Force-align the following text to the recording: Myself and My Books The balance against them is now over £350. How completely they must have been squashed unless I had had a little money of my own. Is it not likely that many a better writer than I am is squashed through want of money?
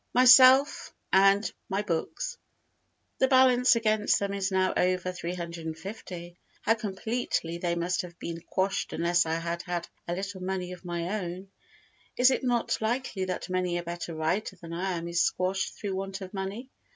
Myself 0.15 0.95
and 1.13 1.53
My 1.69 1.83
Books 1.83 2.39
The 3.19 3.27
balance 3.27 3.75
against 3.75 4.17
them 4.17 4.33
is 4.33 4.51
now 4.51 4.73
over 4.75 5.11
£350. 5.11 6.35
How 6.63 6.73
completely 6.73 7.59
they 7.59 7.75
must 7.75 8.01
have 8.01 8.17
been 8.17 8.39
squashed 8.41 8.93
unless 8.93 9.27
I 9.27 9.35
had 9.35 9.61
had 9.61 9.87
a 10.07 10.15
little 10.15 10.41
money 10.41 10.71
of 10.71 10.83
my 10.83 11.19
own. 11.23 11.49
Is 12.17 12.31
it 12.31 12.43
not 12.43 12.81
likely 12.81 13.25
that 13.25 13.47
many 13.47 13.77
a 13.77 13.83
better 13.83 14.15
writer 14.15 14.55
than 14.55 14.73
I 14.73 14.93
am 14.97 15.07
is 15.07 15.21
squashed 15.21 15.75
through 15.77 15.93
want 15.93 16.21
of 16.21 16.33
money? 16.33 16.71